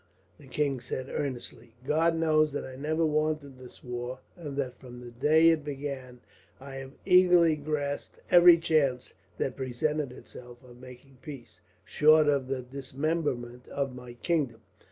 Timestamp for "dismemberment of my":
12.63-14.13